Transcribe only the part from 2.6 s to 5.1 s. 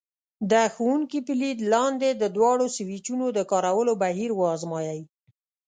سویچونو د کارولو بهیر وازمایئ.